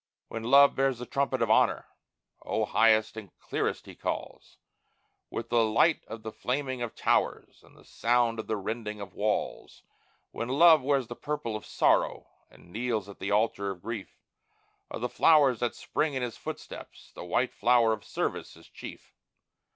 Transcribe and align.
When 0.29 0.41
Love 0.41 0.73
bears 0.73 0.97
the 0.97 1.05
trumpet 1.05 1.43
of 1.43 1.51
Honor, 1.51 1.85
oh, 2.41 2.65
highest 2.65 3.15
and 3.17 3.29
clearest 3.37 3.85
he 3.85 3.93
calls, 3.93 4.57
With 5.29 5.49
the 5.49 5.63
light 5.63 6.03
of 6.07 6.23
the 6.23 6.31
flaming 6.31 6.81
of 6.81 6.95
towers, 6.95 7.61
and 7.63 7.77
the 7.77 7.85
sound 7.85 8.39
of 8.39 8.47
the 8.47 8.57
rending 8.57 8.99
of 8.99 9.13
walls. 9.13 9.83
When 10.31 10.49
Love 10.49 10.81
wears 10.81 11.05
the 11.05 11.15
purple 11.15 11.55
of 11.55 11.67
Sorrow, 11.67 12.25
and 12.49 12.71
kneels 12.73 13.07
at 13.09 13.19
the 13.19 13.29
altar 13.29 13.69
of 13.69 13.83
Grief, 13.83 14.17
Of 14.89 15.01
the 15.01 15.07
flowers 15.07 15.59
that 15.59 15.75
spring 15.75 16.15
in 16.15 16.23
his 16.23 16.35
footsteps, 16.35 17.11
the 17.13 17.23
white 17.23 17.53
flower 17.53 17.93
of 17.93 18.03
Service 18.03 18.57
is 18.57 18.67
chief. 18.69 19.13